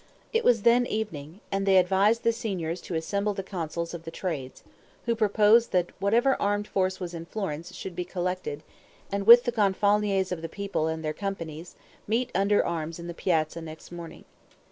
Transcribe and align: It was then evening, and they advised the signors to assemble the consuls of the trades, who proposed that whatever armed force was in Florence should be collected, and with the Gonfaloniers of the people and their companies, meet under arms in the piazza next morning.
It 0.33 0.43
was 0.43 0.63
then 0.63 0.87
evening, 0.87 1.41
and 1.51 1.63
they 1.67 1.77
advised 1.77 2.23
the 2.23 2.33
signors 2.33 2.81
to 2.81 2.95
assemble 2.95 3.35
the 3.35 3.43
consuls 3.43 3.93
of 3.93 4.03
the 4.03 4.09
trades, 4.09 4.63
who 5.05 5.13
proposed 5.15 5.71
that 5.73 5.91
whatever 6.01 6.41
armed 6.41 6.67
force 6.67 6.99
was 6.99 7.13
in 7.13 7.27
Florence 7.27 7.71
should 7.75 7.95
be 7.95 8.03
collected, 8.03 8.63
and 9.11 9.27
with 9.27 9.43
the 9.43 9.51
Gonfaloniers 9.51 10.31
of 10.31 10.41
the 10.41 10.49
people 10.49 10.87
and 10.87 11.05
their 11.05 11.13
companies, 11.13 11.75
meet 12.07 12.31
under 12.33 12.65
arms 12.65 12.97
in 12.97 13.05
the 13.05 13.13
piazza 13.13 13.61
next 13.61 13.91
morning. 13.91 14.25